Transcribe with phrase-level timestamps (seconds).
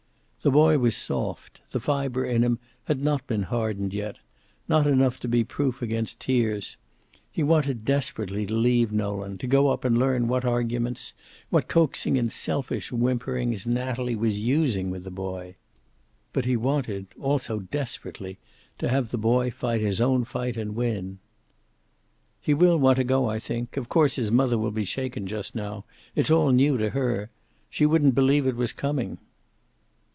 [0.43, 4.15] The boy was soft; the fiber in him had not been hardened yet,
[4.67, 6.77] not enough to be proof against tears.
[7.31, 11.13] He wanted desperately to leave Nolan, to go up and learn what arguments,
[11.51, 15.57] what coaxing and selfish whimperings Natalie was using with the boy.
[16.33, 18.39] But he wanted, also desperately,
[18.79, 21.19] to have the boy fight his own fight and win.
[22.41, 23.77] "He will want to go, I think.
[23.77, 25.85] Of course, his mother will be shaken just now.
[26.15, 27.29] It'll all new to her.
[27.69, 29.19] She wouldn't believe it was coming."